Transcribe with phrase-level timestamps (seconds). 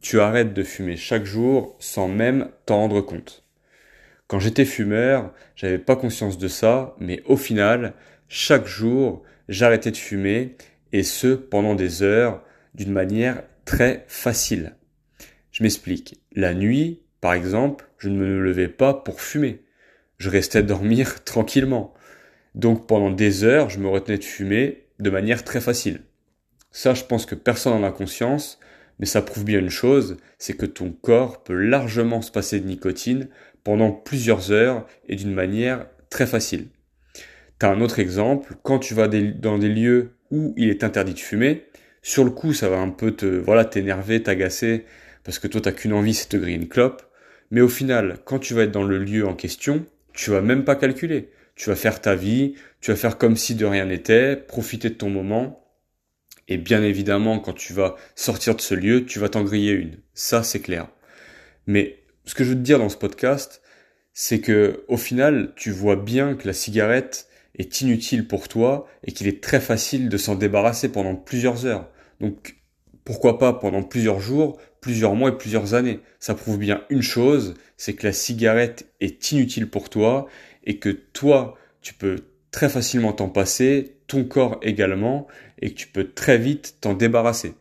[0.00, 3.44] tu arrêtes de fumer chaque jour sans même t'en rendre compte.
[4.26, 7.94] Quand j'étais fumeur, j'avais pas conscience de ça, mais au final,
[8.28, 10.56] chaque jour, j'arrêtais de fumer,
[10.92, 12.42] et ce, pendant des heures,
[12.74, 14.76] d'une manière très facile.
[15.50, 16.20] Je m'explique.
[16.32, 19.62] La nuit, par exemple, je ne me levais pas pour fumer.
[20.18, 21.92] Je restais dormir tranquillement.
[22.54, 26.02] Donc pendant des heures, je me retenais de fumer de manière très facile.
[26.72, 28.60] Ça, je pense que personne n'en a conscience,
[29.00, 32.66] mais ça prouve bien une chose, c'est que ton corps peut largement se passer de
[32.66, 33.28] nicotine
[33.64, 36.68] pendant plusieurs heures et d'une manière très facile.
[37.58, 41.18] T'as un autre exemple, quand tu vas dans des lieux où il est interdit de
[41.18, 41.64] fumer,
[42.02, 44.84] sur le coup, ça va un peu te, voilà, t'énerver, t'agacer,
[45.24, 47.02] parce que toi, t'as qu'une envie, c'est de griller une clope.
[47.50, 50.64] Mais au final, quand tu vas être dans le lieu en question, tu vas même
[50.64, 51.30] pas calculer.
[51.56, 54.94] Tu vas faire ta vie, tu vas faire comme si de rien n'était, profiter de
[54.94, 55.60] ton moment,
[56.50, 59.98] et bien évidemment, quand tu vas sortir de ce lieu, tu vas t'en griller une.
[60.14, 60.88] Ça, c'est clair.
[61.66, 63.62] Mais ce que je veux te dire dans ce podcast,
[64.12, 69.12] c'est que au final, tu vois bien que la cigarette est inutile pour toi et
[69.12, 71.88] qu'il est très facile de s'en débarrasser pendant plusieurs heures.
[72.20, 72.56] Donc,
[73.04, 76.00] pourquoi pas pendant plusieurs jours, plusieurs mois et plusieurs années.
[76.18, 80.26] Ça prouve bien une chose, c'est que la cigarette est inutile pour toi
[80.64, 82.16] et que toi, tu peux
[82.50, 85.26] très facilement t'en passer, ton corps également,
[85.60, 87.54] et que tu peux très vite t'en débarrasser.